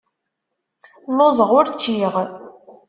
[1.11, 2.13] Lluẓeɣ ur ččiɣ.